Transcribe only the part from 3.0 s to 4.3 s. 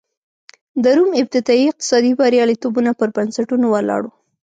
بنسټونو ولاړ و